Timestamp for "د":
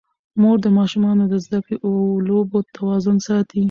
0.65-0.67, 1.31-1.35